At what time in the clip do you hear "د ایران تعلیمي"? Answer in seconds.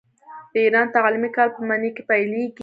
0.51-1.29